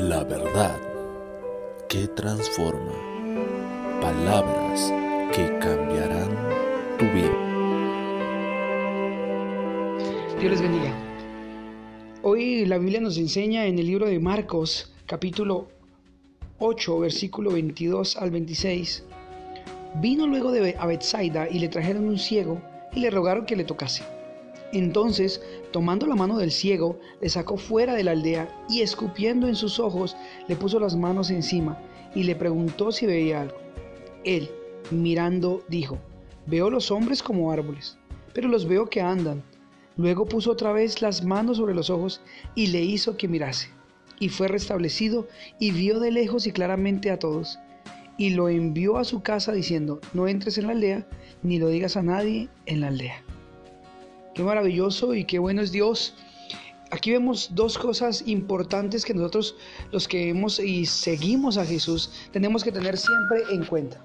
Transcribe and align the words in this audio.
La 0.00 0.24
verdad 0.24 0.80
que 1.86 2.08
transforma. 2.08 2.94
Palabras 4.00 4.90
que 5.30 5.46
cambiarán 5.58 6.30
tu 6.98 7.04
vida. 7.04 7.36
Dios 10.40 10.52
les 10.52 10.62
bendiga. 10.62 10.94
Hoy 12.22 12.64
la 12.64 12.78
Biblia 12.78 13.02
nos 13.02 13.18
enseña 13.18 13.66
en 13.66 13.78
el 13.78 13.86
libro 13.88 14.06
de 14.06 14.18
Marcos, 14.18 14.90
capítulo 15.04 15.68
8, 16.60 17.00
versículo 17.00 17.50
22 17.50 18.16
al 18.16 18.30
26. 18.30 19.04
Vino 19.96 20.26
luego 20.26 20.50
de 20.50 20.76
a 20.78 20.86
Bethsaida 20.86 21.46
y 21.46 21.58
le 21.58 21.68
trajeron 21.68 22.08
un 22.08 22.18
ciego 22.18 22.62
y 22.94 23.00
le 23.00 23.10
rogaron 23.10 23.44
que 23.44 23.54
le 23.54 23.64
tocase. 23.64 24.19
Entonces, 24.72 25.42
tomando 25.72 26.06
la 26.06 26.14
mano 26.14 26.38
del 26.38 26.52
ciego, 26.52 26.98
le 27.20 27.28
sacó 27.28 27.56
fuera 27.56 27.94
de 27.94 28.04
la 28.04 28.12
aldea 28.12 28.64
y 28.68 28.82
escupiendo 28.82 29.48
en 29.48 29.56
sus 29.56 29.80
ojos, 29.80 30.16
le 30.46 30.56
puso 30.56 30.78
las 30.78 30.96
manos 30.96 31.30
encima 31.30 31.78
y 32.14 32.22
le 32.22 32.36
preguntó 32.36 32.92
si 32.92 33.06
veía 33.06 33.42
algo. 33.42 33.56
Él, 34.24 34.50
mirando, 34.90 35.64
dijo, 35.68 35.98
veo 36.46 36.70
los 36.70 36.90
hombres 36.90 37.22
como 37.22 37.50
árboles, 37.50 37.98
pero 38.32 38.48
los 38.48 38.66
veo 38.66 38.88
que 38.88 39.00
andan. 39.00 39.42
Luego 39.96 40.24
puso 40.26 40.52
otra 40.52 40.72
vez 40.72 41.02
las 41.02 41.24
manos 41.24 41.56
sobre 41.56 41.74
los 41.74 41.90
ojos 41.90 42.20
y 42.54 42.68
le 42.68 42.80
hizo 42.80 43.16
que 43.16 43.28
mirase. 43.28 43.70
Y 44.20 44.28
fue 44.28 44.48
restablecido 44.48 45.26
y 45.58 45.72
vio 45.72 45.98
de 45.98 46.12
lejos 46.12 46.46
y 46.46 46.52
claramente 46.52 47.10
a 47.10 47.18
todos. 47.18 47.58
Y 48.18 48.30
lo 48.30 48.48
envió 48.48 48.98
a 48.98 49.04
su 49.04 49.22
casa 49.22 49.52
diciendo, 49.52 50.00
no 50.12 50.28
entres 50.28 50.58
en 50.58 50.66
la 50.66 50.72
aldea, 50.72 51.08
ni 51.42 51.58
lo 51.58 51.68
digas 51.68 51.96
a 51.96 52.02
nadie 52.02 52.48
en 52.66 52.82
la 52.82 52.88
aldea. 52.88 53.24
Qué 54.34 54.42
maravilloso 54.42 55.14
y 55.14 55.24
qué 55.24 55.38
bueno 55.38 55.62
es 55.62 55.72
Dios. 55.72 56.14
Aquí 56.92 57.12
vemos 57.12 57.50
dos 57.54 57.78
cosas 57.78 58.22
importantes 58.26 59.04
que 59.04 59.14
nosotros 59.14 59.56
los 59.92 60.08
que 60.08 60.28
hemos 60.28 60.58
y 60.58 60.86
seguimos 60.86 61.56
a 61.56 61.64
Jesús 61.64 62.10
tenemos 62.32 62.64
que 62.64 62.72
tener 62.72 62.96
siempre 62.96 63.42
en 63.50 63.64
cuenta. 63.64 64.04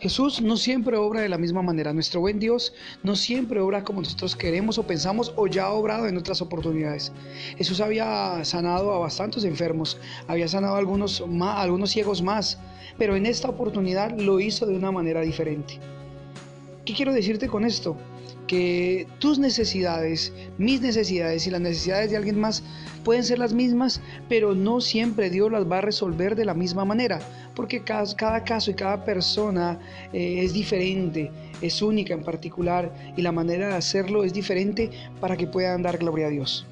Jesús 0.00 0.40
no 0.40 0.56
siempre 0.56 0.96
obra 0.96 1.20
de 1.20 1.28
la 1.28 1.36
misma 1.36 1.60
manera. 1.60 1.92
Nuestro 1.92 2.20
buen 2.20 2.38
Dios 2.38 2.72
no 3.02 3.16
siempre 3.16 3.60
obra 3.60 3.84
como 3.84 4.00
nosotros 4.00 4.34
queremos 4.34 4.78
o 4.78 4.86
pensamos 4.86 5.32
o 5.36 5.46
ya 5.46 5.64
ha 5.64 5.72
obrado 5.72 6.08
en 6.08 6.16
otras 6.16 6.40
oportunidades. 6.40 7.12
Jesús 7.58 7.80
había 7.80 8.42
sanado 8.44 8.94
a 8.94 8.98
bastantes 8.98 9.44
enfermos, 9.44 9.98
había 10.26 10.48
sanado 10.48 10.76
a 10.76 10.78
algunos, 10.78 11.22
algunos 11.42 11.90
ciegos 11.90 12.22
más, 12.22 12.58
pero 12.96 13.14
en 13.14 13.26
esta 13.26 13.50
oportunidad 13.50 14.18
lo 14.18 14.40
hizo 14.40 14.64
de 14.64 14.74
una 14.74 14.90
manera 14.90 15.20
diferente. 15.20 15.78
¿Qué 16.84 16.94
quiero 16.94 17.12
decirte 17.12 17.48
con 17.48 17.64
esto? 17.64 17.96
Que 18.46 19.06
tus 19.18 19.38
necesidades, 19.38 20.32
mis 20.58 20.80
necesidades 20.80 21.46
y 21.46 21.50
las 21.50 21.60
necesidades 21.60 22.10
de 22.10 22.16
alguien 22.16 22.40
más 22.40 22.62
pueden 23.04 23.22
ser 23.22 23.38
las 23.38 23.52
mismas, 23.52 24.00
pero 24.28 24.54
no 24.54 24.80
siempre 24.80 25.30
Dios 25.30 25.52
las 25.52 25.70
va 25.70 25.78
a 25.78 25.82
resolver 25.82 26.34
de 26.34 26.44
la 26.44 26.54
misma 26.54 26.84
manera, 26.84 27.20
porque 27.54 27.82
cada, 27.84 28.42
caso 28.44 28.70
y 28.70 28.74
cada 28.74 29.04
persona 29.04 29.78
eh, 30.12 30.40
es 30.42 30.52
diferente, 30.52 31.30
es 31.60 31.82
única 31.82 32.14
en 32.14 32.22
particular 32.22 32.92
y 33.16 33.22
la 33.22 33.30
manera 33.30 33.68
de 33.68 33.74
hacerlo 33.74 34.24
es 34.24 34.32
diferente 34.32 34.90
para 35.20 35.36
que 35.36 35.46
puedan 35.46 35.82
dar 35.82 35.98
gloria 35.98 36.26
a 36.26 36.30
Dios. 36.30 36.66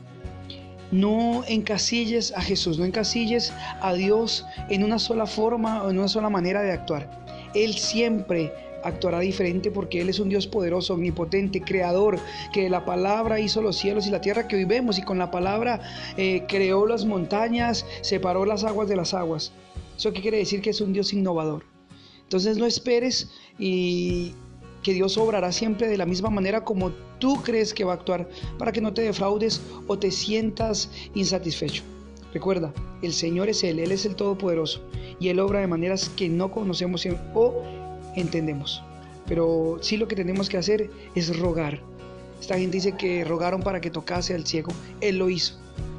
No 0.91 1.45
encasilles 1.47 2.33
a 2.33 2.41
Jesús, 2.41 2.79
no 2.79 2.87
encasilles 2.87 3.53
a 3.83 3.93
Dios 3.93 4.47
en 4.71 4.85
una 4.85 4.99
sola 4.99 5.27
forma 5.27 5.83
o 5.83 5.91
en 5.91 5.99
una 5.99 6.09
sola 6.09 6.31
manera 6.31 6.63
de 6.63 6.73
actuar. 6.73 7.27
Él 7.55 7.75
siempre 7.75 8.53
actuará 8.89 9.21
diferente 9.21 9.71
porque 9.71 10.01
Él 10.01 10.09
es 10.09 10.19
un 10.19 10.29
Dios 10.29 10.47
poderoso, 10.47 10.95
omnipotente, 10.95 11.61
creador, 11.61 12.19
que 12.53 12.65
de 12.65 12.71
la 12.71 12.85
palabra 12.85 13.41
hizo 13.41 13.63
los 13.63 13.77
cielos 13.77 14.07
y 14.07 14.11
la 14.11 14.21
tierra 14.21 14.49
que 14.49 14.57
hoy 14.57 14.65
vemos 14.65 14.99
y 14.99 15.03
con 15.03 15.19
la 15.19 15.31
palabra 15.31 15.81
eh, 16.17 16.45
creó 16.49 16.87
las 16.87 17.05
montañas, 17.05 17.87
separó 18.01 18.45
las 18.45 18.65
aguas 18.65 18.89
de 18.89 18.97
las 18.97 19.15
aguas. 19.15 19.53
¿Eso 19.97 20.13
qué 20.13 20.23
quiere 20.23 20.39
decir? 20.39 20.61
Que 20.61 20.71
es 20.71 20.81
un 20.81 20.93
Dios 20.93 21.13
innovador. 21.13 21.65
Entonces 22.23 22.59
no 22.59 22.67
esperes 22.67 23.31
y 23.59 24.35
que 24.83 24.93
Dios 24.93 25.19
obrará 25.19 25.51
siempre 25.53 25.89
de 25.89 25.97
la 25.97 26.07
misma 26.07 26.31
manera 26.31 26.65
como 26.65 26.93
tú 27.19 27.43
crees 27.43 27.75
que 27.75 27.85
va 27.85 27.93
a 27.93 27.97
actuar 27.97 28.29
para 28.59 28.73
que 28.73 28.81
no 28.81 28.95
te 28.95 29.03
defraudes 29.03 29.61
o 29.87 29.99
te 29.99 30.11
sientas 30.11 30.91
insatisfecho. 31.15 31.83
Recuerda, 32.33 32.73
el 33.03 33.13
Señor 33.13 33.49
es 33.49 33.65
Él, 33.65 33.79
Él 33.79 33.91
es 33.91 34.05
el 34.05 34.15
Todopoderoso 34.15 34.81
y 35.19 35.29
Él 35.29 35.41
obra 35.41 35.61
de 35.61 35.67
maneras 35.67 36.11
que 36.11 36.29
no 36.29 36.51
conocemos 36.51 37.07
o 37.35 37.63
entendemos. 38.21 38.83
Pero 39.27 39.79
sí 39.81 39.97
lo 39.97 40.09
que 40.09 40.17
tenemos 40.17 40.49
que 40.49 40.57
hacer 40.57 40.91
es 41.15 41.39
rogar. 41.39 41.81
Esta 42.41 42.59
gente 42.59 42.77
dice 42.77 42.93
que 42.93 43.25
rogaron 43.25 43.63
para 43.63 43.81
que 43.81 43.91
tocase 43.91 44.35
al 44.35 44.47
ciego. 44.47 44.73
Él 45.01 45.19
lo 45.19 45.29
hizo, 45.29 45.55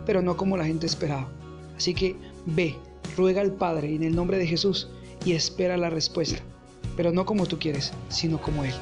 pero 0.05 0.21
no 0.21 0.37
como 0.37 0.57
la 0.57 0.65
gente 0.65 0.85
esperaba. 0.85 1.29
Así 1.77 1.93
que 1.93 2.15
ve, 2.45 2.75
ruega 3.15 3.41
al 3.41 3.53
Padre 3.53 3.93
en 3.93 4.03
el 4.03 4.15
nombre 4.15 4.37
de 4.37 4.47
Jesús 4.47 4.89
y 5.25 5.33
espera 5.33 5.77
la 5.77 5.89
respuesta. 5.89 6.39
Pero 6.95 7.11
no 7.11 7.25
como 7.25 7.45
tú 7.45 7.59
quieres, 7.59 7.93
sino 8.09 8.41
como 8.41 8.63
Él. 8.63 8.73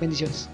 Bendiciones. 0.00 0.48